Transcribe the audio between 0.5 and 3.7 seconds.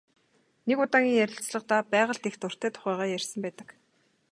Нэг удаагийн ярилцлагадаа байгальд их дуртай тухайгаа ярьсан байдаг.